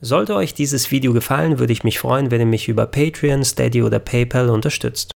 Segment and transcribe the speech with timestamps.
[0.00, 3.82] Sollte euch dieses Video gefallen, würde ich mich freuen, wenn ihr mich über Patreon, Steady
[3.82, 5.12] oder PayPal unterstützt.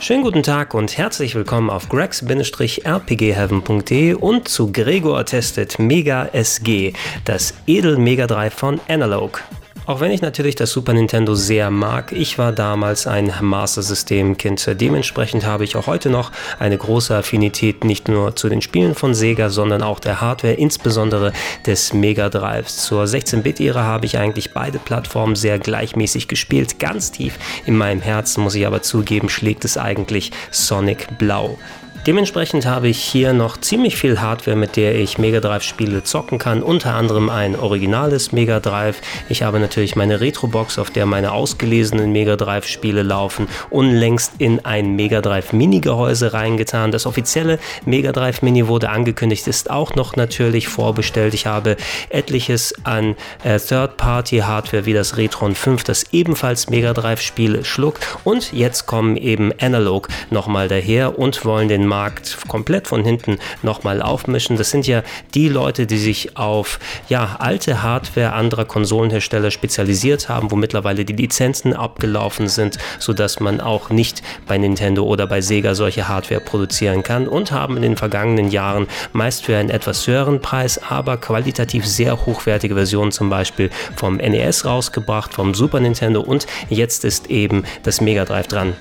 [0.00, 7.54] Schönen guten Tag und herzlich willkommen auf gregs-rpgheaven.de und zu Gregor testet Mega SG, das
[7.68, 9.40] Edel Mega Drive von Analog.
[9.84, 14.36] Auch wenn ich natürlich das Super Nintendo sehr mag, ich war damals ein Master System
[14.36, 14.64] Kind.
[14.80, 19.12] Dementsprechend habe ich auch heute noch eine große Affinität nicht nur zu den Spielen von
[19.12, 21.32] Sega, sondern auch der Hardware, insbesondere
[21.66, 22.84] des Mega Drives.
[22.84, 26.78] Zur 16-Bit-Ära habe ich eigentlich beide Plattformen sehr gleichmäßig gespielt.
[26.78, 27.36] Ganz tief
[27.66, 31.58] in meinem Herzen, muss ich aber zugeben, schlägt es eigentlich Sonic Blau.
[32.04, 36.38] Dementsprechend habe ich hier noch ziemlich viel Hardware, mit der ich Mega Drive Spiele zocken
[36.38, 39.00] kann, unter anderem ein originales Mega Drive.
[39.28, 44.64] Ich habe natürlich meine Retro-Box, auf der meine ausgelesenen Mega Drive Spiele laufen, unlängst in
[44.64, 46.90] ein Mega Drive Mini Gehäuse reingetan.
[46.90, 51.34] Das offizielle Mega Drive Mini wurde angekündigt, ist auch noch natürlich vorbestellt.
[51.34, 51.76] Ich habe
[52.08, 58.04] etliches an äh, Third-Party-Hardware wie das Retron 5, das ebenfalls Mega Drive Spiele schluckt.
[58.24, 64.00] Und jetzt kommen eben Analog nochmal daher und wollen den Markt komplett von hinten nochmal
[64.00, 64.56] aufmischen.
[64.56, 65.02] Das sind ja
[65.34, 66.78] die Leute, die sich auf
[67.10, 73.60] ja, alte Hardware anderer Konsolenhersteller spezialisiert haben, wo mittlerweile die Lizenzen abgelaufen sind, sodass man
[73.60, 77.98] auch nicht bei Nintendo oder bei Sega solche Hardware produzieren kann und haben in den
[77.98, 83.68] vergangenen Jahren meist für einen etwas höheren Preis, aber qualitativ sehr hochwertige Versionen zum Beispiel
[83.96, 88.72] vom NES rausgebracht, vom Super Nintendo und jetzt ist eben das Mega Drive dran.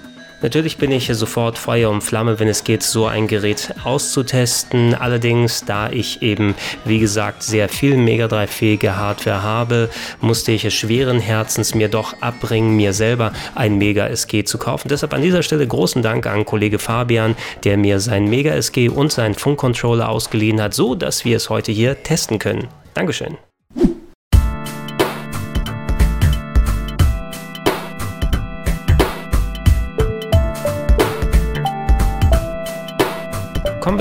[0.41, 4.95] Natürlich bin ich sofort Feuer und Flamme, wenn es geht, so ein Gerät auszutesten.
[4.95, 10.73] Allerdings, da ich eben, wie gesagt, sehr viel Mega Drive-fähige Hardware habe, musste ich es
[10.73, 14.87] schweren Herzens mir doch abbringen, mir selber ein Mega SG zu kaufen.
[14.87, 19.11] Deshalb an dieser Stelle großen Dank an Kollege Fabian, der mir sein Mega SG und
[19.11, 22.67] seinen Funkcontroller ausgeliehen hat, so dass wir es heute hier testen können.
[22.95, 23.37] Dankeschön.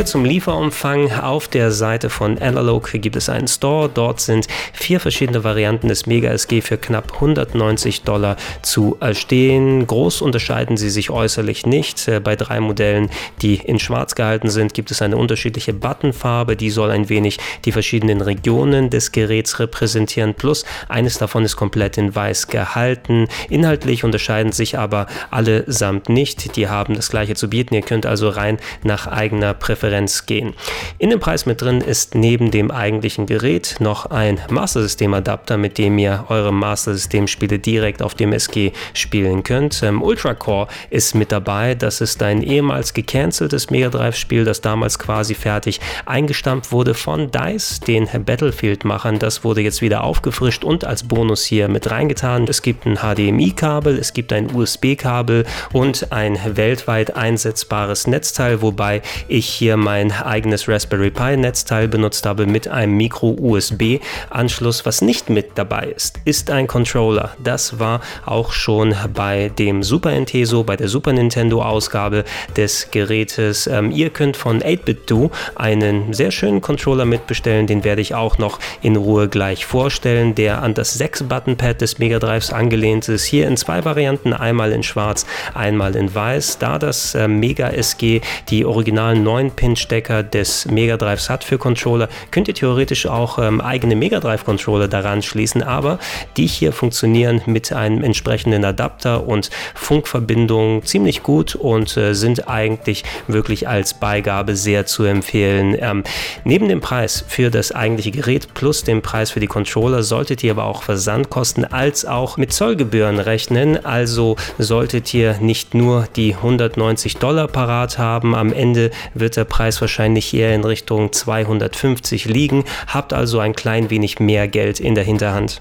[0.01, 1.13] Wir zum Lieferumfang.
[1.13, 3.91] Auf der Seite von Analog gibt es einen Store.
[3.93, 9.87] Dort sind vier verschiedene Varianten des Mega SG für knapp 190 Dollar zu erstehen.
[9.87, 12.09] Groß unterscheiden sie sich äußerlich nicht.
[12.09, 13.11] Äh, bei drei Modellen,
[13.43, 16.57] die in schwarz gehalten sind, gibt es eine unterschiedliche Buttonfarbe.
[16.57, 17.37] Die soll ein wenig
[17.67, 20.33] die verschiedenen Regionen des Geräts repräsentieren.
[20.33, 23.29] Plus eines davon ist komplett in weiß gehalten.
[23.51, 26.57] Inhaltlich unterscheiden sich aber allesamt nicht.
[26.57, 27.75] Die haben das gleiche zu bieten.
[27.75, 30.55] Ihr könnt also rein nach eigener Präferenz Präferenz gehen.
[30.99, 35.57] In dem Preis mit drin ist neben dem eigentlichen Gerät noch ein Master System Adapter,
[35.57, 39.83] mit dem ihr eure Master System Spiele direkt auf dem SG spielen könnt.
[39.83, 41.75] Ähm, Ultra Core ist mit dabei.
[41.75, 47.31] Das ist ein ehemals gecanceltes Mega Drive Spiel, das damals quasi fertig eingestampft wurde von
[47.31, 49.19] DICE, den Battlefield-Machern.
[49.19, 52.47] Das wurde jetzt wieder aufgefrischt und als Bonus hier mit reingetan.
[52.49, 59.47] Es gibt ein HDMI-Kabel, es gibt ein USB-Kabel und ein weltweit einsetzbares Netzteil, wobei ich
[59.47, 64.87] hier mein eigenes Raspberry Pi Netzteil benutzt habe mit einem Micro-USB-Anschluss.
[64.87, 67.31] Was nicht mit dabei ist, ist ein Controller.
[67.43, 70.31] Das war auch schon bei dem Super NT
[70.67, 72.25] bei der Super Nintendo Ausgabe
[72.57, 73.67] des Gerätes.
[73.67, 77.67] Ähm, ihr könnt von 8BitDo einen sehr schönen Controller mitbestellen.
[77.67, 82.19] Den werde ich auch noch in Ruhe gleich vorstellen, der an das 6-Button-Pad des Mega
[82.19, 83.25] Drives angelehnt ist.
[83.25, 86.59] Hier in zwei Varianten, einmal in schwarz, einmal in weiß.
[86.59, 92.09] Da das äh, Mega SG die originalen 9 9-Pin-Stecker des Mega Drives hat für Controller,
[92.31, 95.99] könnt ihr theoretisch auch ähm, eigene Mega Drive Controller daran schließen, aber
[96.37, 103.05] die hier funktionieren mit einem entsprechenden Adapter und Funkverbindung ziemlich gut und äh, sind eigentlich
[103.27, 105.77] wirklich als Beigabe sehr zu empfehlen.
[105.79, 106.05] Ähm,
[106.45, 110.53] neben dem Preis für das eigentliche Gerät plus dem Preis für die Controller solltet ihr
[110.53, 113.85] aber auch Versandkosten als auch mit Zollgebühren rechnen.
[113.85, 119.83] Also solltet ihr nicht nur die 190 Dollar parat haben, am Ende wird der Preis
[119.83, 125.05] wahrscheinlich eher in Richtung 250 liegen, habt also ein klein wenig mehr Geld in der
[125.05, 125.61] Hinterhand.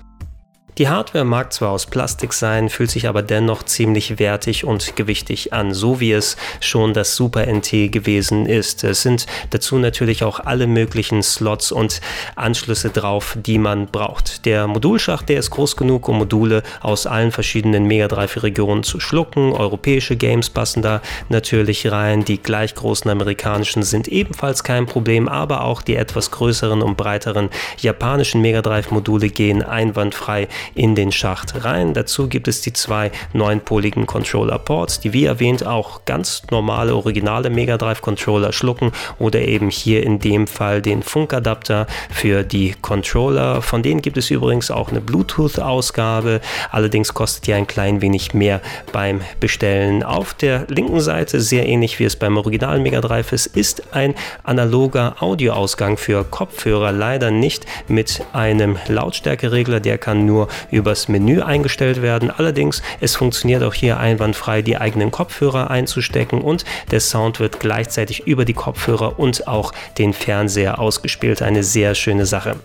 [0.79, 5.51] Die Hardware mag zwar aus Plastik sein, fühlt sich aber dennoch ziemlich wertig und gewichtig
[5.51, 8.85] an, so wie es schon das Super NT gewesen ist.
[8.85, 11.99] Es sind dazu natürlich auch alle möglichen Slots und
[12.37, 14.45] Anschlüsse drauf, die man braucht.
[14.45, 19.01] Der Modulschacht, der ist groß genug, um Module aus allen verschiedenen Mega Drive Regionen zu
[19.01, 19.51] schlucken.
[19.51, 22.23] Europäische Games passen da natürlich rein.
[22.23, 27.49] Die gleich großen amerikanischen sind ebenfalls kein Problem, aber auch die etwas größeren und breiteren
[27.81, 31.93] japanischen Mega Drive Module gehen einwandfrei in den Schacht rein.
[31.93, 37.77] Dazu gibt es die zwei neunpoligen Controller-Ports, die wie erwähnt auch ganz normale, originale Mega
[37.77, 43.61] Drive Controller schlucken oder eben hier in dem Fall den Funkadapter für die Controller.
[43.61, 46.41] Von denen gibt es übrigens auch eine Bluetooth-Ausgabe,
[46.71, 48.61] allerdings kostet die ein klein wenig mehr
[48.91, 50.03] beim Bestellen.
[50.03, 54.15] Auf der linken Seite, sehr ähnlich wie es beim originalen Mega Drive ist, ist ein
[54.43, 62.01] analoger Audioausgang für Kopfhörer, leider nicht mit einem Lautstärkeregler, der kann nur übers Menü eingestellt
[62.01, 62.31] werden.
[62.31, 68.27] Allerdings, es funktioniert auch hier einwandfrei, die eigenen Kopfhörer einzustecken und der Sound wird gleichzeitig
[68.27, 71.41] über die Kopfhörer und auch den Fernseher ausgespielt.
[71.41, 72.57] Eine sehr schöne Sache.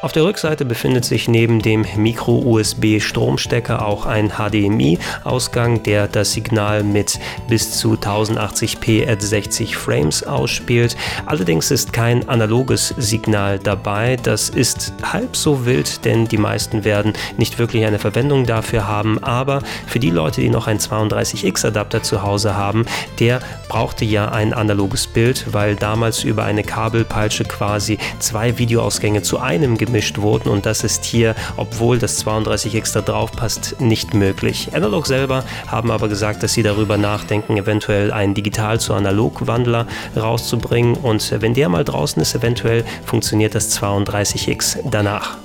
[0.00, 7.18] Auf der Rückseite befindet sich neben dem Micro-USB-Stromstecker auch ein HDMI-Ausgang, der das Signal mit
[7.48, 10.96] bis zu 1080p at 60 Frames ausspielt.
[11.26, 14.14] Allerdings ist kein analoges Signal dabei.
[14.22, 19.20] Das ist halb so wild, denn die meisten werden nicht wirklich eine Verwendung dafür haben.
[19.24, 22.86] Aber für die Leute, die noch einen 32X-Adapter zu Hause haben,
[23.18, 29.40] der brauchte ja ein analoges Bild, weil damals über eine Kabelpeitsche quasi zwei Videoausgänge zu
[29.40, 34.68] einem gemischt wurden und das ist hier, obwohl das 32X da drauf passt, nicht möglich.
[34.74, 40.94] Analog selber haben aber gesagt, dass sie darüber nachdenken, eventuell einen Digital zu Analog-Wandler rauszubringen
[40.94, 45.38] und wenn der mal draußen ist, eventuell funktioniert das 32X danach.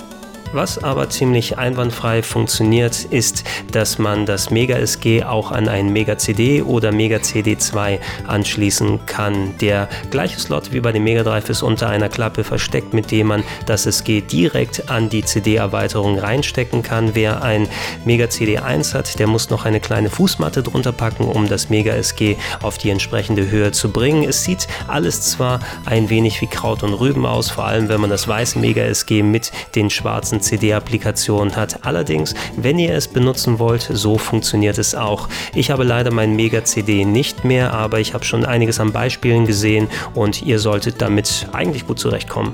[0.54, 6.16] Was aber ziemlich einwandfrei funktioniert, ist, dass man das Mega SG auch an einen Mega
[6.20, 7.98] CD oder Mega CD2
[8.28, 9.58] anschließen kann.
[9.58, 13.28] Der gleiche Slot wie bei dem Mega Drive ist unter einer Klappe versteckt, mit dem
[13.28, 17.16] man das SG direkt an die CD-Erweiterung reinstecken kann.
[17.16, 17.68] Wer ein
[18.06, 22.38] Mega CD1 hat, der muss noch eine kleine Fußmatte drunter packen, um das Mega SG
[22.62, 24.24] auf die entsprechende Höhe zu bringen.
[24.24, 28.12] Es sieht alles zwar ein wenig wie Kraut und Rüben aus, vor allem wenn man
[28.12, 31.86] das weiße Mega SG mit den schwarzen CD-Applikation hat.
[31.86, 35.30] Allerdings, wenn ihr es benutzen wollt, so funktioniert es auch.
[35.56, 39.88] Ich habe leider mein Mega-CD nicht mehr, aber ich habe schon einiges an Beispielen gesehen
[40.14, 42.54] und ihr solltet damit eigentlich gut zurechtkommen.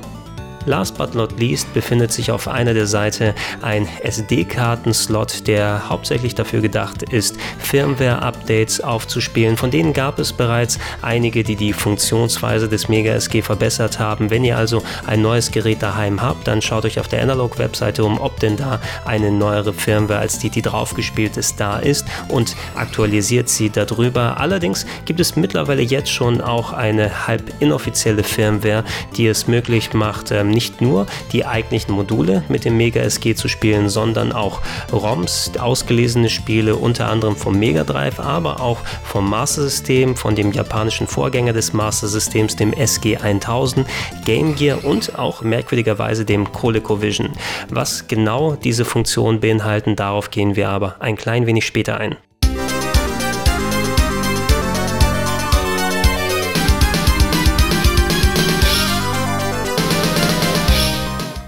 [0.66, 6.62] Last but not least befindet sich auf einer der Seite ein SD-Karten-Slot, der hauptsächlich dafür
[6.62, 9.58] gedacht ist, Firmware-Updates aufzuspielen.
[9.58, 14.30] Von denen gab es bereits einige, die die Funktionsweise des Mega SG verbessert haben.
[14.30, 18.20] Wenn ihr also ein neues Gerät daheim habt, dann schaut euch auf der Analog-Webseite um,
[18.20, 23.50] ob denn da eine neuere Firmware als die, die draufgespielt ist, da ist und aktualisiert
[23.50, 24.40] sie darüber.
[24.40, 28.84] Allerdings gibt es mittlerweile jetzt schon auch eine halb inoffizielle Firmware,
[29.16, 33.48] die es möglich macht, ähm, nicht nur die eigentlichen Module mit dem Mega SG zu
[33.48, 34.60] spielen, sondern auch
[34.92, 40.52] ROMs, ausgelesene Spiele, unter anderem vom Mega Drive, aber auch vom Master System, von dem
[40.52, 43.88] japanischen Vorgänger des Master Systems, dem SG 1000,
[44.26, 47.30] Game Gear und auch merkwürdigerweise dem ColecoVision.
[47.70, 52.18] Was genau diese Funktionen beinhalten, darauf gehen wir aber ein klein wenig später ein.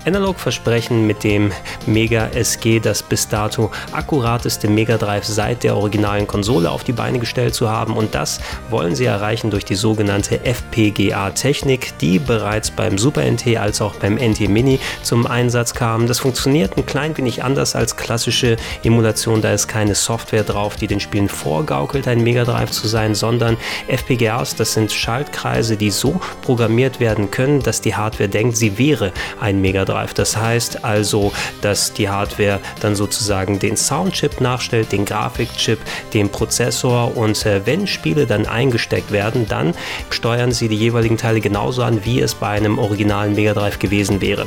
[0.04, 1.52] Analog versprechen mit dem
[1.86, 7.20] Mega SG das bis dato akkurateste Mega Drive seit der originalen Konsole auf die Beine
[7.20, 12.98] gestellt zu haben und das wollen sie erreichen durch die sogenannte FPGA-Technik, die bereits beim
[12.98, 16.08] Super NT als auch beim NT Mini zum Einsatz kam.
[16.08, 20.88] Das funktioniert ein klein wenig anders als klassische Emulation, da ist keine Software drauf, die
[20.88, 23.56] den Spielen vorgaukelt, ein Mega Drive zu sein, sondern
[23.88, 29.12] FPGAs, das sind Schaltkreise, die so programmiert werden können, dass die Hardware denkt, sie wäre
[29.40, 29.91] ein Mega Drive.
[29.92, 30.14] Drive.
[30.14, 31.32] Das heißt also,
[31.62, 35.80] dass die Hardware dann sozusagen den Soundchip nachstellt, den Grafikchip,
[36.14, 39.74] den Prozessor und äh, wenn Spiele dann eingesteckt werden, dann
[40.10, 44.22] steuern sie die jeweiligen Teile genauso an, wie es bei einem originalen Mega Drive gewesen
[44.22, 44.46] wäre.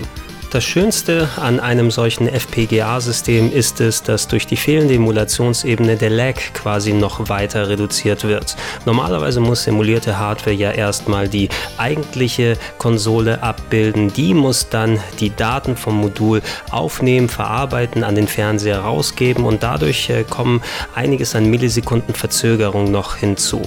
[0.54, 6.36] Das Schönste an einem solchen FPGA-System ist es, dass durch die fehlende Emulationsebene der Lag
[6.52, 8.54] quasi noch weiter reduziert wird.
[8.86, 14.12] Normalerweise muss emulierte Hardware ja erstmal die eigentliche Konsole abbilden.
[14.12, 20.08] Die muss dann die Daten vom Modul aufnehmen, verarbeiten, an den Fernseher rausgeben und dadurch
[20.08, 20.62] äh, kommen
[20.94, 23.62] einiges an Millisekunden Verzögerung noch hinzu.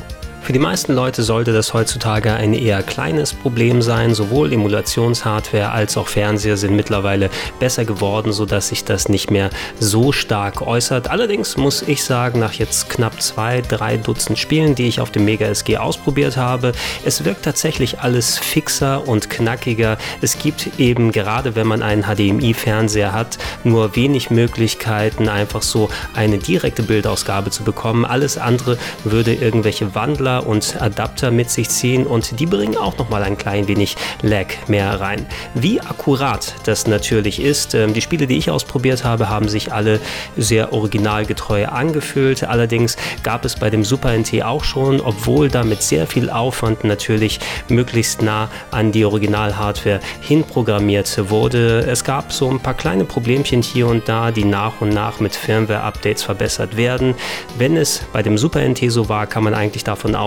[0.47, 4.13] Für die meisten Leute sollte das heutzutage ein eher kleines Problem sein.
[4.13, 9.49] Sowohl Emulationshardware als auch Fernseher sind mittlerweile besser geworden, sodass sich das nicht mehr
[9.81, 11.09] so stark äußert.
[11.09, 15.25] Allerdings muss ich sagen, nach jetzt knapp zwei, drei Dutzend Spielen, die ich auf dem
[15.25, 16.71] Mega SG ausprobiert habe,
[17.03, 19.97] es wirkt tatsächlich alles fixer und knackiger.
[20.21, 26.37] Es gibt eben gerade, wenn man einen HDMI-Fernseher hat, nur wenig Möglichkeiten, einfach so eine
[26.37, 28.05] direkte Bildausgabe zu bekommen.
[28.05, 33.23] Alles andere würde irgendwelche Wandler Und Adapter mit sich ziehen und die bringen auch nochmal
[33.23, 35.25] ein klein wenig Lag mehr rein.
[35.53, 39.99] Wie akkurat das natürlich ist, ähm, die Spiele, die ich ausprobiert habe, haben sich alle
[40.35, 42.43] sehr originalgetreu angefühlt.
[42.43, 46.83] Allerdings gab es bei dem Super NT auch schon, obwohl da mit sehr viel Aufwand
[46.83, 47.39] natürlich
[47.69, 51.79] möglichst nah an die Original-Hardware hinprogrammiert wurde.
[51.79, 55.35] Es gab so ein paar kleine Problemchen hier und da, die nach und nach mit
[55.35, 57.15] Firmware-Updates verbessert werden.
[57.57, 60.26] Wenn es bei dem Super NT so war, kann man eigentlich davon ausgehen,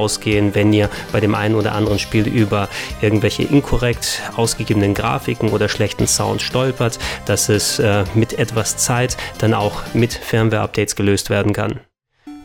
[0.54, 2.68] wenn ihr bei dem einen oder anderen Spiel über
[3.00, 9.54] irgendwelche inkorrekt ausgegebenen Grafiken oder schlechten Sound stolpert, dass es äh, mit etwas Zeit dann
[9.54, 11.80] auch mit Firmware-Updates gelöst werden kann.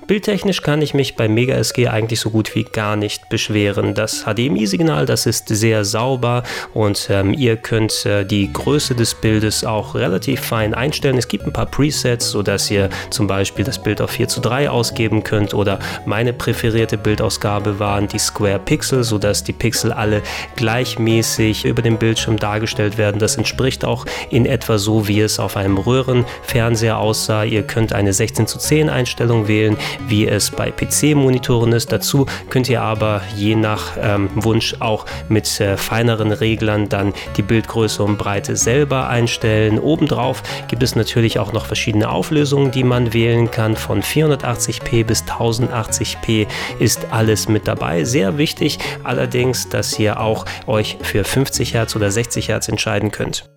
[0.07, 3.95] Bildtechnisch kann ich mich bei Mega SG eigentlich so gut wie gar nicht beschweren.
[3.95, 6.43] Das HDMI-Signal, das ist sehr sauber
[6.75, 11.17] und ähm, ihr könnt äh, die Größe des Bildes auch relativ fein einstellen.
[11.17, 14.69] Es gibt ein paar Presets, sodass ihr zum Beispiel das Bild auf 4 zu 3
[14.69, 20.21] ausgeben könnt oder meine präferierte Bildausgabe waren die Square Pixel, sodass die Pixel alle
[20.55, 23.17] gleichmäßig über dem Bildschirm dargestellt werden.
[23.17, 27.43] Das entspricht auch in etwa so, wie es auf einem Röhrenfernseher aussah.
[27.43, 31.91] Ihr könnt eine 16 zu 10 Einstellung wählen wie es bei PC-Monitoren ist.
[31.91, 37.41] Dazu könnt ihr aber je nach ähm, Wunsch auch mit äh, feineren Reglern dann die
[37.41, 39.79] Bildgröße und Breite selber einstellen.
[39.79, 43.75] Obendrauf gibt es natürlich auch noch verschiedene Auflösungen, die man wählen kann.
[43.75, 46.47] Von 480p bis 1080p
[46.79, 48.03] ist alles mit dabei.
[48.03, 53.49] Sehr wichtig allerdings, dass ihr auch euch für 50 Hertz oder 60 Hertz entscheiden könnt.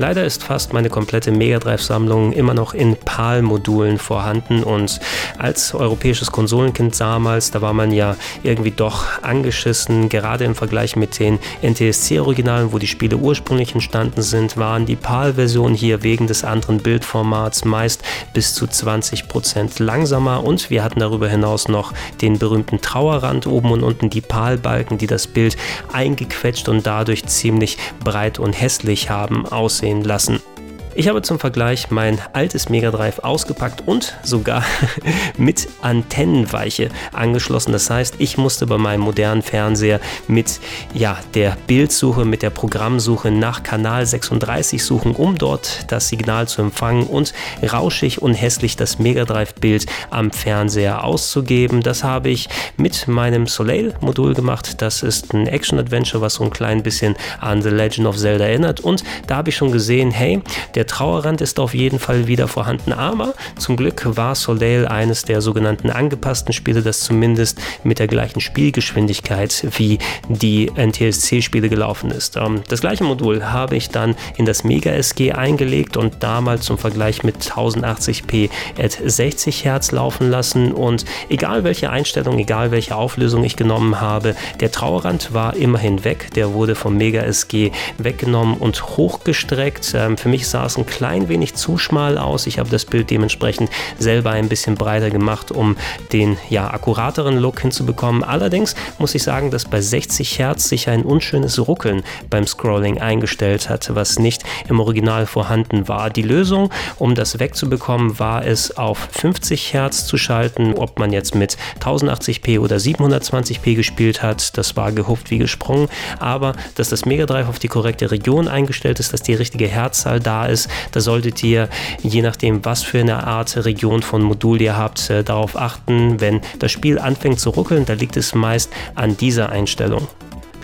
[0.00, 5.00] Leider ist fast meine komplette Mega Drive-Sammlung immer noch in PAL-Modulen vorhanden und
[5.38, 8.14] als europäisches Konsolenkind damals, da war man ja
[8.44, 14.56] irgendwie doch angeschissen, gerade im Vergleich mit den NTSC-Originalen, wo die Spiele ursprünglich entstanden sind,
[14.56, 20.44] waren die PAL-Versionen hier wegen des anderen Bildformats meist bis zu 20% langsamer.
[20.44, 25.08] Und wir hatten darüber hinaus noch den berühmten Trauerrand oben und unten, die PAL-Balken, die
[25.08, 25.56] das Bild
[25.92, 30.57] eingequetscht und dadurch ziemlich breit und hässlich haben aussehen aussehen lassen.
[30.98, 34.64] Ich habe zum Vergleich mein altes Mega Drive ausgepackt und sogar
[35.38, 37.70] mit Antennenweiche angeschlossen.
[37.70, 40.58] Das heißt, ich musste bei meinem modernen Fernseher mit
[40.92, 46.62] ja, der Bildsuche, mit der Programmsuche nach Kanal 36 suchen, um dort das Signal zu
[46.62, 51.80] empfangen und rauschig und hässlich das Mega Drive Bild am Fernseher auszugeben.
[51.80, 54.82] Das habe ich mit meinem Soleil-Modul gemacht.
[54.82, 58.80] Das ist ein Action-Adventure, was so ein klein bisschen an The Legend of Zelda erinnert.
[58.80, 60.42] Und da habe ich schon gesehen, hey,
[60.74, 65.40] der Trauerrand ist auf jeden Fall wieder vorhanden, aber zum Glück war Soleil eines der
[65.40, 72.36] sogenannten angepassten Spiele, das zumindest mit der gleichen Spielgeschwindigkeit wie die NTSC-Spiele gelaufen ist.
[72.36, 76.78] Ähm, das gleiche Modul habe ich dann in das Mega SG eingelegt und damals zum
[76.78, 83.44] Vergleich mit 1080p at 60 Hertz laufen lassen und egal welche Einstellung, egal welche Auflösung
[83.44, 88.96] ich genommen habe, der Trauerrand war immerhin weg, der wurde vom Mega SG weggenommen und
[88.96, 89.92] hochgestreckt.
[89.94, 92.46] Ähm, für mich sah es ein klein wenig zu schmal aus.
[92.46, 95.76] Ich habe das Bild dementsprechend selber ein bisschen breiter gemacht, um
[96.12, 98.22] den ja akkurateren Look hinzubekommen.
[98.22, 103.68] Allerdings muss ich sagen, dass bei 60 Hertz sich ein unschönes Ruckeln beim Scrolling eingestellt
[103.68, 106.10] hat, was nicht im Original vorhanden war.
[106.10, 110.74] Die Lösung, um das wegzubekommen, war es auf 50 Hertz zu schalten.
[110.74, 115.88] Ob man jetzt mit 1080p oder 720p gespielt hat, das war gehupft wie gesprungen.
[116.18, 120.20] Aber dass das Mega Drive auf die korrekte Region eingestellt ist, dass die richtige Herzzahl
[120.20, 120.57] da ist,
[120.92, 121.68] da solltet ihr,
[122.02, 126.40] je nachdem, was für eine Art Region von Modul ihr habt, äh, darauf achten, wenn
[126.58, 130.08] das Spiel anfängt zu ruckeln, da liegt es meist an dieser Einstellung.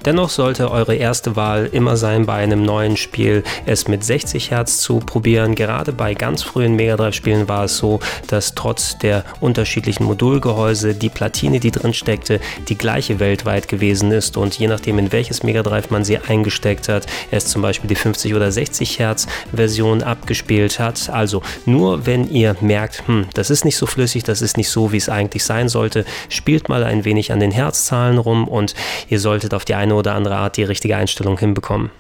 [0.05, 4.79] Dennoch sollte eure erste Wahl immer sein, bei einem neuen Spiel es mit 60 Hertz
[4.79, 5.55] zu probieren.
[5.55, 10.95] Gerade bei ganz frühen Mega Drive Spielen war es so, dass trotz der unterschiedlichen Modulgehäuse
[10.95, 15.43] die Platine, die drin steckte, die gleiche weltweit gewesen ist und je nachdem in welches
[15.43, 20.03] Mega Drive man sie eingesteckt hat, es zum Beispiel die 50 oder 60 Hertz Version
[20.03, 21.09] abgespielt hat.
[21.09, 24.93] Also nur wenn ihr merkt, hm, das ist nicht so flüssig, das ist nicht so,
[24.93, 28.75] wie es eigentlich sein sollte, spielt mal ein wenig an den Herzzahlen rum und
[29.09, 31.91] ihr solltet auf die eine oder andere Art die richtige Einstellung hinbekommen.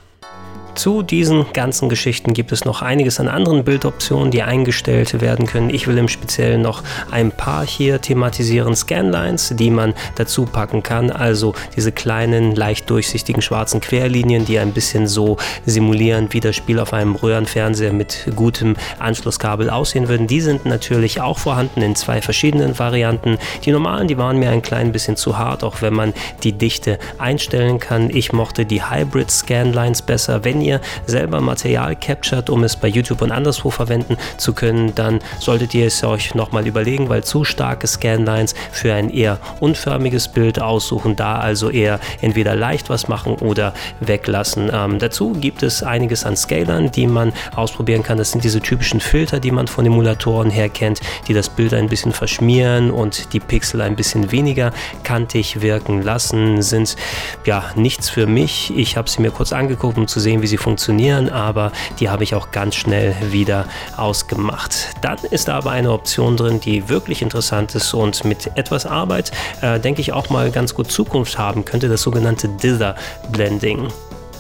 [0.75, 5.71] Zu diesen ganzen Geschichten gibt es noch einiges an anderen Bildoptionen, die eingestellt werden können.
[5.71, 8.75] Ich will im Speziellen noch ein paar hier thematisieren.
[8.75, 11.11] Scanlines, die man dazu packen kann.
[11.11, 16.81] Also diese kleinen, leicht durchsichtigen schwarzen Querlinien, die ein bisschen so simulieren, wie das Spiel
[16.81, 20.27] auf einem Röhrenfernseher mit gutem Anschlusskabel aussehen würden.
[20.27, 23.39] Die sind natürlich auch vorhanden in zwei verschiedenen Varianten.
[23.65, 26.13] Die normalen, die waren mir ein klein bisschen zu hart, auch wenn man
[26.43, 28.11] die Dichte einstellen kann.
[28.11, 30.45] Ich mochte die Hybrid Scanlines besser.
[30.45, 35.21] Wenn ihr selber Material captured, um es bei YouTube und anderswo verwenden zu können, dann
[35.39, 40.61] solltet ihr es euch nochmal überlegen, weil zu starke Scanlines für ein eher unförmiges Bild
[40.61, 44.71] aussuchen, da also eher entweder leicht was machen oder weglassen.
[44.73, 48.19] Ähm, dazu gibt es einiges an Scalern, die man ausprobieren kann.
[48.19, 51.89] Das sind diese typischen Filter, die man von Emulatoren her kennt, die das Bild ein
[51.89, 56.97] bisschen verschmieren und die Pixel ein bisschen weniger kantig wirken lassen, sind
[57.45, 58.73] ja nichts für mich.
[58.77, 62.25] Ich habe sie mir kurz angeguckt, um zu sehen, wie sie funktionieren, aber die habe
[62.25, 64.89] ich auch ganz schnell wieder ausgemacht.
[65.01, 69.31] Dann ist da aber eine Option drin, die wirklich interessant ist und mit etwas Arbeit,
[69.61, 72.95] äh, denke ich, auch mal ganz gut Zukunft haben könnte, das sogenannte Dither
[73.31, 73.89] Blending.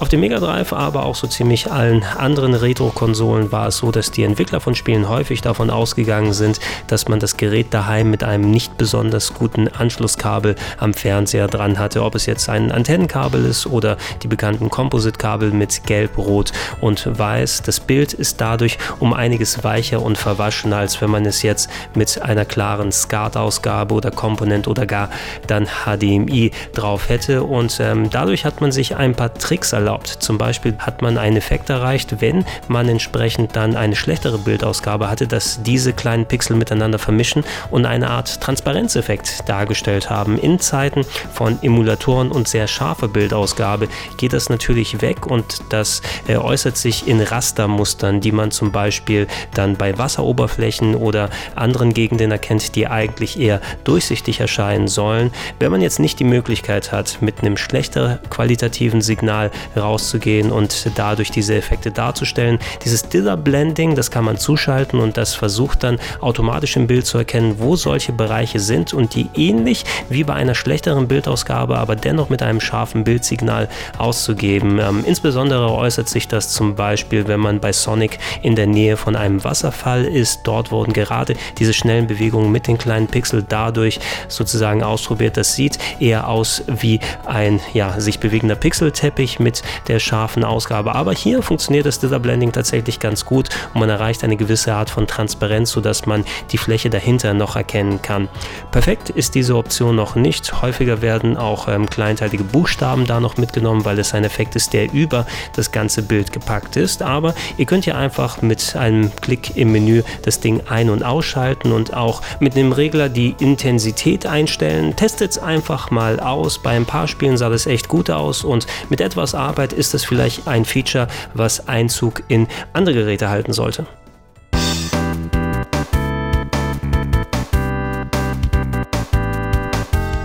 [0.00, 4.10] Auf dem Mega Drive, aber auch so ziemlich allen anderen Retro-Konsolen war es so, dass
[4.10, 6.58] die Entwickler von Spielen häufig davon ausgegangen sind,
[6.88, 12.02] dass man das Gerät daheim mit einem nicht besonders guten Anschlusskabel am Fernseher dran hatte.
[12.02, 17.62] Ob es jetzt ein Antennenkabel ist oder die bekannten Composite-Kabel mit Gelb, Rot und Weiß.
[17.62, 22.20] Das Bild ist dadurch um einiges weicher und verwaschener, als wenn man es jetzt mit
[22.20, 25.08] einer klaren SCART-Ausgabe oder Komponent oder gar
[25.46, 27.44] dann HDMI drauf hätte.
[27.44, 30.08] Und ähm, dadurch hat man sich ein paar Tricks erlaubt erlaubt.
[30.08, 35.26] Zum Beispiel hat man einen Effekt erreicht, wenn man entsprechend dann eine schlechtere Bildausgabe hatte,
[35.26, 40.38] dass diese kleinen Pixel miteinander vermischen und eine Art Transparenzeffekt dargestellt haben.
[40.38, 46.36] In Zeiten von Emulatoren und sehr scharfer Bildausgabe geht das natürlich weg und das äh,
[46.36, 52.74] äußert sich in Rastermustern, die man zum Beispiel dann bei Wasseroberflächen oder anderen Gegenden erkennt,
[52.74, 55.30] die eigentlich eher durchsichtig erscheinen sollen.
[55.58, 61.30] Wenn man jetzt nicht die Möglichkeit hat, mit einem schlechter qualitativen Signal rauszugehen und dadurch
[61.30, 62.58] diese Effekte darzustellen.
[62.84, 67.18] Dieses Dither Blending, das kann man zuschalten und das versucht dann automatisch im Bild zu
[67.18, 72.28] erkennen, wo solche Bereiche sind und die ähnlich wie bei einer schlechteren Bildausgabe, aber dennoch
[72.28, 74.78] mit einem scharfen Bildsignal auszugeben.
[74.78, 79.16] Ähm, insbesondere äußert sich das zum Beispiel, wenn man bei Sonic in der Nähe von
[79.16, 80.40] einem Wasserfall ist.
[80.44, 85.36] Dort wurden gerade diese schnellen Bewegungen mit den kleinen Pixel dadurch sozusagen ausprobiert.
[85.36, 90.94] Das sieht eher aus wie ein ja, sich bewegender Pixelteppich mit der scharfen Ausgabe.
[90.94, 94.90] Aber hier funktioniert das Dither Blending tatsächlich ganz gut und man erreicht eine gewisse Art
[94.90, 98.28] von Transparenz, sodass man die Fläche dahinter noch erkennen kann.
[98.70, 100.62] Perfekt ist diese Option noch nicht.
[100.62, 104.92] Häufiger werden auch ähm, kleinteilige Buchstaben da noch mitgenommen, weil es ein Effekt ist, der
[104.92, 107.02] über das ganze Bild gepackt ist.
[107.02, 111.72] Aber ihr könnt ja einfach mit einem Klick im Menü das Ding ein- und ausschalten
[111.72, 114.96] und auch mit einem Regler die Intensität einstellen.
[114.96, 116.58] Testet es einfach mal aus.
[116.58, 119.94] Bei ein paar Spielen sah das echt gut aus und mit etwas Arbeit Arbeit ist
[119.94, 123.86] das vielleicht ein Feature, was Einzug in andere Geräte halten sollte.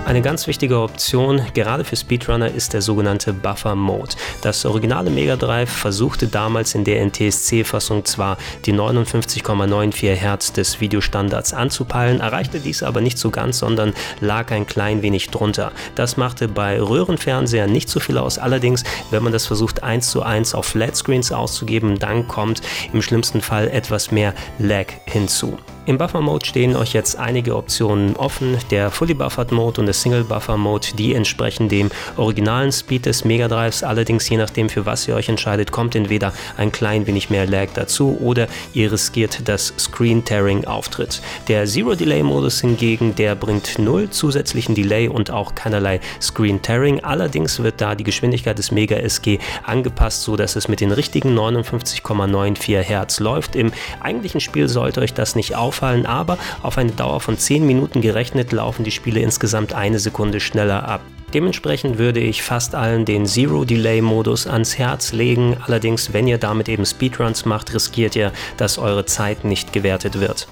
[0.09, 4.15] Eine ganz wichtige Option, gerade für Speedrunner, ist der sogenannte Buffer Mode.
[4.41, 11.53] Das originale Mega Drive versuchte damals in der NTSC-Fassung zwar die 59,94 Hertz des Videostandards
[11.53, 15.71] anzupeilen, erreichte dies aber nicht so ganz, sondern lag ein klein wenig drunter.
[15.93, 20.23] Das machte bei Röhrenfernsehern nicht so viel aus, allerdings, wenn man das versucht 1 zu
[20.23, 25.59] 1 auf Flatscreens auszugeben, dann kommt im schlimmsten Fall etwas mehr Lag hinzu.
[25.89, 28.59] Im Buffer Mode stehen euch jetzt einige Optionen offen.
[28.69, 33.25] Der Fully Buffered Mode und der Single Buffer Mode, die entsprechen dem originalen Speed des
[33.25, 33.81] Mega Drives.
[33.81, 37.69] Allerdings, je nachdem für was ihr euch entscheidet, kommt entweder ein klein wenig mehr Lag
[37.73, 41.23] dazu oder ihr riskiert, dass Screen Tearing auftritt.
[41.47, 46.99] Der Zero Delay Modus hingegen, der bringt null zusätzlichen Delay und auch keinerlei Screen Tearing.
[46.99, 51.35] Allerdings wird da die Geschwindigkeit des Mega SG angepasst, so dass es mit den richtigen
[51.35, 53.55] 59,94 Hertz läuft.
[53.55, 53.71] Im
[54.01, 58.01] eigentlichen Spiel sollte euch das nicht auffallen auffallen, aber auf eine Dauer von 10 Minuten
[58.01, 61.01] gerechnet laufen die Spiele insgesamt eine Sekunde schneller ab.
[61.33, 66.39] Dementsprechend würde ich fast allen den Zero Delay Modus ans Herz legen, allerdings wenn ihr
[66.39, 70.47] damit eben Speedruns macht, riskiert ihr, dass eure Zeit nicht gewertet wird.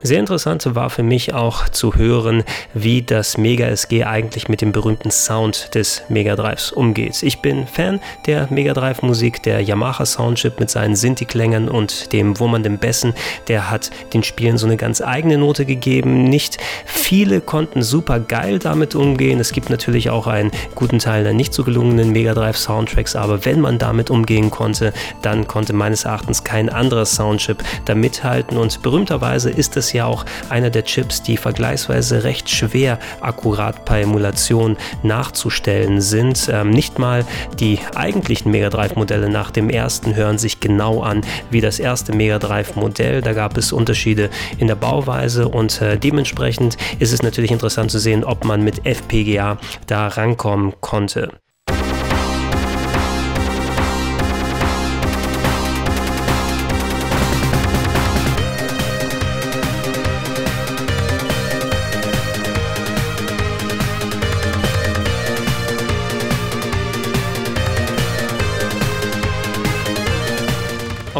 [0.00, 4.70] Sehr interessant war für mich auch zu hören, wie das Mega SG eigentlich mit dem
[4.70, 7.20] berühmten Sound des Mega Drives umgeht.
[7.24, 12.38] Ich bin Fan der Mega Drive Musik, der Yamaha Soundchip mit seinen Sinti-Klängen und dem
[12.38, 13.12] wummernden Bässen,
[13.48, 16.22] der hat den Spielen so eine ganz eigene Note gegeben.
[16.22, 19.40] Nicht viele konnten super geil damit umgehen.
[19.40, 23.44] Es gibt natürlich auch einen guten Teil der nicht so gelungenen Mega Drive Soundtracks, aber
[23.44, 28.80] wenn man damit umgehen konnte, dann konnte meines Erachtens kein anderer Soundchip da mithalten und
[28.82, 34.76] berühmterweise ist es ja auch einer der Chips, die vergleichsweise recht schwer akkurat per Emulation
[35.02, 36.48] nachzustellen sind.
[36.52, 37.24] Ähm, nicht mal
[37.58, 42.14] die eigentlichen Mega Drive Modelle nach dem ersten hören sich genau an wie das erste
[42.14, 43.22] Mega Drive Modell.
[43.22, 47.98] Da gab es Unterschiede in der Bauweise und äh, dementsprechend ist es natürlich interessant zu
[47.98, 51.32] sehen, ob man mit FPGA da rankommen konnte.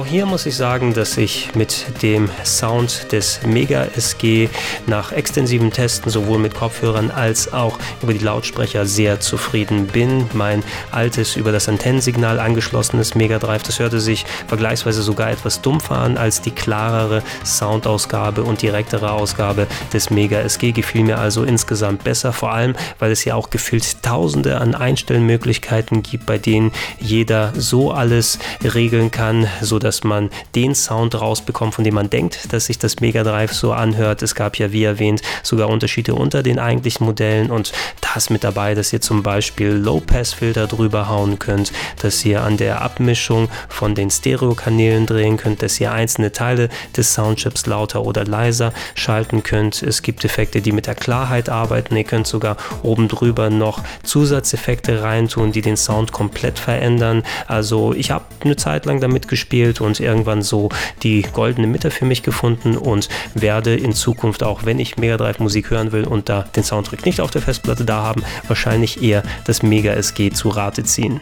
[0.09, 4.49] Hier muss ich sagen, dass ich mit dem Sound des Mega SG
[4.87, 10.25] nach extensiven Testen sowohl mit Kopfhörern als auch über die Lautsprecher sehr zufrieden bin.
[10.33, 15.99] Mein altes über das Antennensignal angeschlossenes Mega Drive, das hörte sich vergleichsweise sogar etwas dumpfer
[15.99, 22.03] an als die klarere Soundausgabe und direktere Ausgabe des Mega SG gefiel mir also insgesamt
[22.05, 27.53] besser, vor allem weil es ja auch gefühlt tausende an Einstellmöglichkeiten gibt, bei denen jeder
[27.55, 32.67] so alles regeln kann, so dass man den Sound rausbekommt, von dem man denkt, dass
[32.67, 34.23] sich das Mega Drive so anhört.
[34.23, 38.45] Es gab ja, wie erwähnt, sogar Unterschiede unter den eigentlichen Modellen und da ist mit
[38.45, 43.97] dabei, dass ihr zum Beispiel Low-Pass-Filter drüber hauen könnt, dass ihr an der Abmischung von
[43.97, 49.83] den Stereokanälen drehen könnt, dass ihr einzelne Teile des Soundchips lauter oder leiser schalten könnt.
[49.83, 51.97] Es gibt Effekte, die mit der Klarheit arbeiten.
[51.97, 57.25] Ihr könnt sogar oben drüber noch Zusatzeffekte reintun, die den Sound komplett verändern.
[57.49, 60.69] Also ich habe eine Zeit lang damit gespielt und irgendwann so
[61.03, 65.39] die goldene Mitte für mich gefunden und werde in Zukunft auch, wenn ich Mega Drive
[65.39, 69.23] Musik hören will und da den Soundtrack nicht auf der Festplatte da haben, wahrscheinlich eher
[69.45, 71.21] das Mega SG zu Rate ziehen.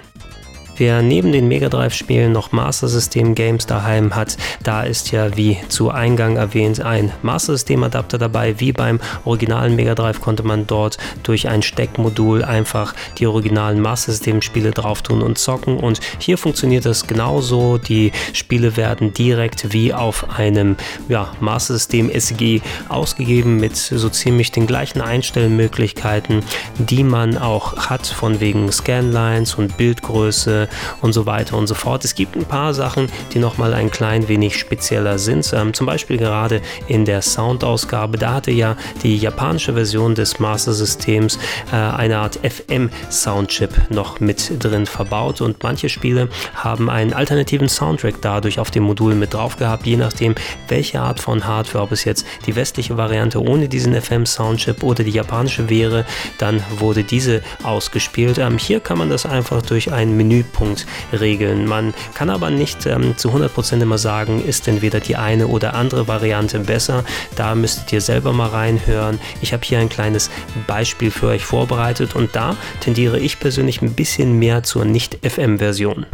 [0.79, 5.57] Wer neben den Mega Drive-Spielen noch Master System Games daheim hat, da ist ja wie
[5.69, 8.61] zu Eingang erwähnt ein Master System Adapter dabei.
[8.61, 14.13] Wie beim originalen Mega Drive konnte man dort durch ein Steckmodul einfach die originalen Master
[14.13, 15.79] System Spiele drauf tun und zocken.
[15.79, 17.79] Und hier funktioniert das genauso.
[17.79, 20.77] Die Spiele werden direkt wie auf einem
[21.09, 22.61] ja, Master System SG
[22.91, 26.43] ausgegeben mit so ziemlich den gleichen Einstellmöglichkeiten,
[26.79, 30.66] die man auch hat, von wegen Scanlines und Bildgröße
[31.03, 32.05] und so weiter und so fort.
[32.05, 35.53] Es gibt ein paar Sachen, die nochmal ein klein wenig spezieller sind.
[35.53, 40.73] Ähm, zum Beispiel gerade in der Soundausgabe, da hatte ja die japanische Version des Master
[40.73, 41.39] Systems
[41.73, 48.17] äh, eine Art FM-Soundchip noch mit drin verbaut und manche Spiele haben einen alternativen Soundtrack
[48.21, 50.35] dadurch auf dem Modul mit drauf gehabt, je nachdem,
[50.69, 55.11] welche Art von Hardware, ob es jetzt die westliche Variante ohne diesen FM-Soundchip oder die
[55.11, 56.05] japanische wäre,
[56.39, 58.39] dann wurde diese ausgespielt.
[58.39, 61.67] Ähm, hier kann man das einfach durch ein Menü Punkt regeln.
[61.67, 66.09] Man kann aber nicht ähm, zu 100% immer sagen, ist entweder die eine oder andere
[66.09, 67.05] Variante besser.
[67.37, 69.19] Da müsstet ihr selber mal reinhören.
[69.43, 70.31] Ich habe hier ein kleines
[70.67, 76.07] Beispiel für euch vorbereitet und da tendiere ich persönlich ein bisschen mehr zur Nicht-FM-Version.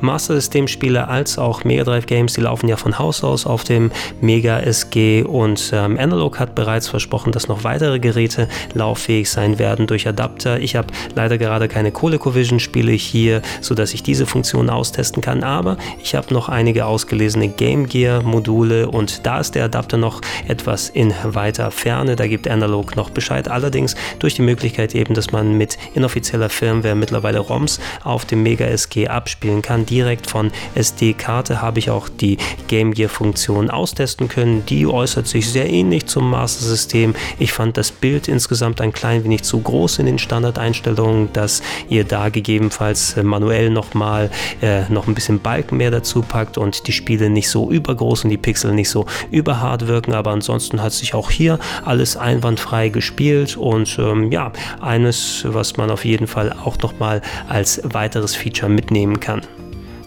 [0.00, 3.64] Master System Spiele als auch Mega Drive Games, die laufen ja von Haus aus auf
[3.64, 9.58] dem Mega SG und ähm, Analog hat bereits versprochen, dass noch weitere Geräte lauffähig sein
[9.58, 10.60] werden durch Adapter.
[10.60, 15.76] Ich habe leider gerade keine ColecoVision Spiele hier, sodass ich diese Funktion austesten kann, aber
[16.02, 20.88] ich habe noch einige ausgelesene Game Gear Module und da ist der Adapter noch etwas
[20.88, 22.16] in weiter Ferne.
[22.16, 23.48] Da gibt Analog noch Bescheid.
[23.48, 28.66] Allerdings durch die Möglichkeit eben, dass man mit inoffizieller Firmware mittlerweile ROMs auf dem Mega
[28.66, 34.64] SG abspielen kann, direkt von SD-Karte habe ich auch die Game Gear-Funktion austesten können.
[34.66, 37.14] Die äußert sich sehr ähnlich zum Master-System.
[37.38, 42.04] Ich fand das Bild insgesamt ein klein wenig zu groß in den Standardeinstellungen, dass ihr
[42.04, 44.30] da gegebenenfalls äh, manuell nochmal
[44.62, 48.30] äh, noch ein bisschen Balken mehr dazu packt und die Spiele nicht so übergroß und
[48.30, 50.12] die Pixel nicht so überhart wirken.
[50.12, 55.90] Aber ansonsten hat sich auch hier alles einwandfrei gespielt und ähm, ja, eines, was man
[55.90, 59.42] auf jeden Fall auch nochmal als weiteres Feature mitnehmen kann.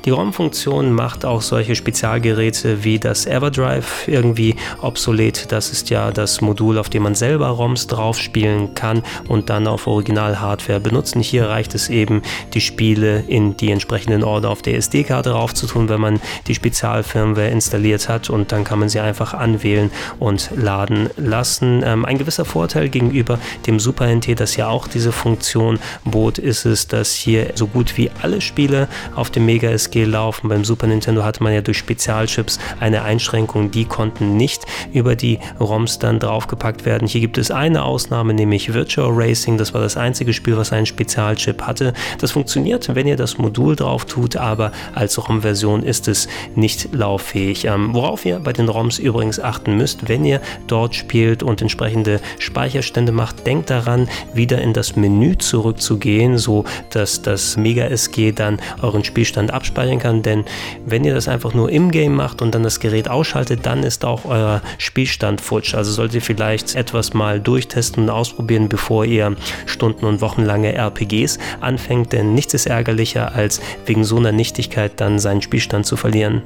[0.05, 5.51] Die ROM-Funktion macht auch solche Spezialgeräte wie das EverDrive irgendwie obsolet.
[5.51, 9.67] Das ist ja das Modul, auf dem man selber ROMs drauf spielen kann und dann
[9.67, 11.21] auf Original-Hardware benutzen.
[11.21, 12.23] Hier reicht es eben,
[12.55, 18.09] die Spiele in die entsprechenden Order auf der SD-Karte raufzutun, wenn man die Spezialfirmware installiert
[18.09, 21.83] hat und dann kann man sie einfach anwählen und laden lassen.
[21.85, 23.37] Ähm, ein gewisser Vorteil gegenüber
[23.67, 27.97] dem Super NT, das ja auch diese Funktion bot, ist es, dass hier so gut
[27.97, 30.49] wie alle Spiele auf dem Mega SG Laufen.
[30.49, 35.39] Beim Super Nintendo hatte man ja durch Spezialchips eine Einschränkung, die konnten nicht über die
[35.59, 37.07] ROMs dann draufgepackt werden.
[37.07, 39.57] Hier gibt es eine Ausnahme, nämlich Virtual Racing.
[39.57, 41.93] Das war das einzige Spiel, was einen Spezialchip hatte.
[42.19, 47.65] Das funktioniert, wenn ihr das Modul drauf tut, aber als ROM-Version ist es nicht lauffähig.
[47.65, 52.21] Ähm, worauf ihr bei den ROMs übrigens achten müsst, wenn ihr dort spielt und entsprechende
[52.39, 58.59] Speicherstände macht, denkt daran, wieder in das Menü zurückzugehen, so dass das Mega SG dann
[58.81, 60.45] euren Spielstand abspeichert abspeichern kann, denn
[60.85, 64.05] wenn ihr das einfach nur im Game macht und dann das Gerät ausschaltet, dann ist
[64.05, 65.75] auch euer Spielstand futsch.
[65.75, 71.39] Also solltet ihr vielleicht etwas mal durchtesten und ausprobieren, bevor ihr Stunden und wochenlange RPGs
[71.59, 76.41] anfängt, denn nichts ist ärgerlicher, als wegen so einer Nichtigkeit dann seinen Spielstand zu verlieren.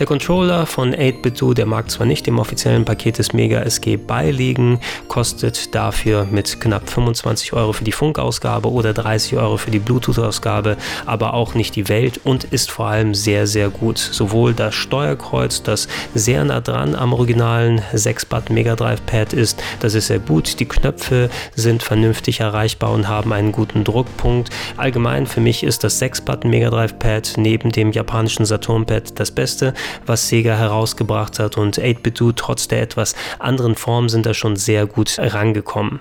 [0.00, 4.80] Der Controller von 8BitDo, der mag zwar nicht dem offiziellen Paket des Mega SG beiliegen,
[5.08, 10.78] kostet dafür mit knapp 25 Euro für die Funkausgabe oder 30 Euro für die Bluetooth-Ausgabe,
[11.04, 13.98] aber auch nicht die Welt und ist vor allem sehr, sehr gut.
[13.98, 19.92] Sowohl das Steuerkreuz, das sehr nah dran am originalen 6-Button Mega Drive Pad ist, das
[19.92, 20.60] ist sehr gut.
[20.60, 24.48] Die Knöpfe sind vernünftig erreichbar und haben einen guten Druckpunkt.
[24.78, 29.30] Allgemein für mich ist das 6-Button Mega Drive Pad neben dem japanischen Saturn Pad das
[29.30, 29.74] Beste
[30.06, 34.86] was Sega herausgebracht hat und 8-Bit-Do trotz der etwas anderen Form sind da schon sehr
[34.86, 36.00] gut rangekommen.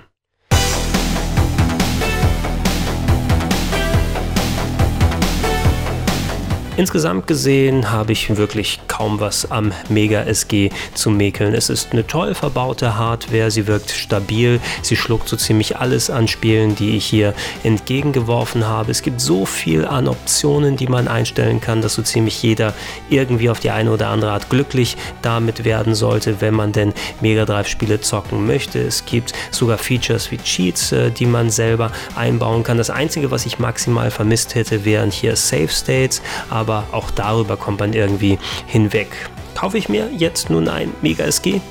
[6.80, 11.54] Insgesamt gesehen habe ich wirklich kaum was am Mega SG zu mäkeln.
[11.54, 16.30] Es ist eine toll verbaute Hardware, sie wirkt stabil, sie schluckt so ziemlich alles an
[16.30, 18.92] Spielen, die ich hier entgegengeworfen habe.
[18.92, 22.74] Es gibt so viel an Optionen, die man einstellen kann, dass so ziemlich jeder
[23.10, 27.44] irgendwie auf die eine oder andere Art glücklich damit werden sollte, wenn man denn Mega
[27.44, 28.80] Drive Spiele zocken möchte.
[28.80, 32.78] Es gibt sogar Features wie Cheats, äh, die man selber einbauen kann.
[32.78, 37.58] Das einzige, was ich maximal vermisst hätte, wären hier Save States, aber aber auch darüber
[37.58, 39.10] kommt man irgendwie hinweg.
[39.55, 41.62] Kaufe ich mir jetzt nun ein Mega SG?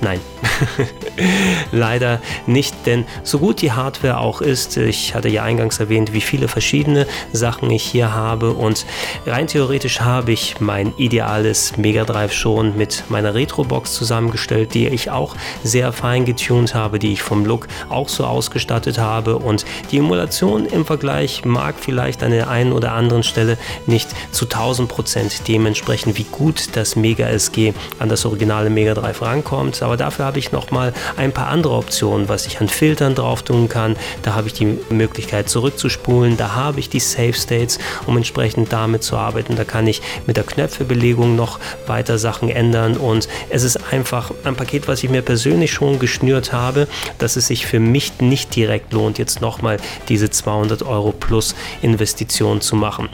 [0.00, 0.20] Nein,
[1.72, 6.20] leider nicht, denn so gut die Hardware auch ist, ich hatte ja eingangs erwähnt, wie
[6.20, 8.86] viele verschiedene Sachen ich hier habe und
[9.26, 15.10] rein theoretisch habe ich mein ideales Mega Drive schon mit meiner Retro-Box zusammengestellt, die ich
[15.10, 15.34] auch
[15.64, 20.66] sehr fein getuned habe, die ich vom Look auch so ausgestattet habe und die Emulation
[20.66, 26.16] im Vergleich mag vielleicht an der einen oder anderen Stelle nicht zu 1000 Prozent dementsprechend,
[26.18, 30.52] wie gut das Mega SG an das originale Mega Drive rankommt, aber dafür habe ich
[30.52, 33.96] noch mal ein paar andere Optionen, was ich an Filtern drauf tun kann.
[34.22, 39.02] Da habe ich die Möglichkeit zurückzuspulen, da habe ich die Save States, um entsprechend damit
[39.02, 39.56] zu arbeiten.
[39.56, 44.56] Da kann ich mit der Knöpfebelegung noch weiter Sachen ändern und es ist einfach ein
[44.56, 48.92] Paket, was ich mir persönlich schon geschnürt habe, dass es sich für mich nicht direkt
[48.92, 49.78] lohnt, jetzt nochmal
[50.10, 53.08] diese 200 Euro plus Investition zu machen.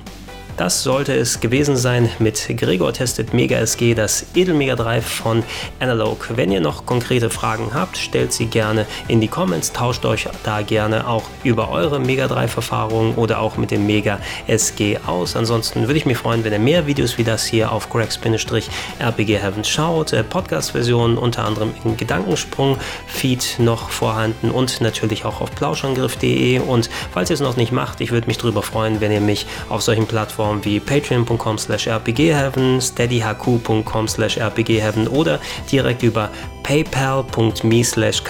[0.56, 5.42] Das sollte es gewesen sein mit Gregor testet Mega SG, das Edelmega Drive von
[5.80, 6.28] Analog.
[6.36, 10.62] Wenn ihr noch konkrete Fragen habt, stellt sie gerne in die Comments, tauscht euch da
[10.62, 15.34] gerne auch über eure Mega Drive Erfahrungen oder auch mit dem Mega SG aus.
[15.34, 19.64] Ansonsten würde ich mich freuen, wenn ihr mehr Videos wie das hier auf Greg-RPG Heaven
[19.64, 20.12] schaut.
[20.12, 26.60] Äh, Podcast-Versionen unter anderem in Gedankensprung-Feed noch vorhanden und natürlich auch auf plauschangriff.de.
[26.60, 29.46] Und falls ihr es noch nicht macht, ich würde mich darüber freuen, wenn ihr mich
[29.68, 36.30] auf solchen Plattformen Plattformen wie patreon.com slash rpgheaven, steadyhq.com slash rpgheaven oder direkt über
[36.62, 38.22] paypal.me slash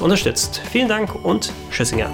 [0.00, 0.62] unterstützt.
[0.70, 2.10] Vielen Dank und Tschüssinger.